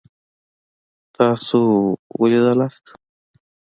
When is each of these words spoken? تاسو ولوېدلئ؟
تاسو 1.15 1.59
ولوېدلئ؟ 2.19 2.71